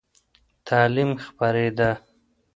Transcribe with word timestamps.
تعلیم 0.67 1.11
خپرېده. 1.25 1.91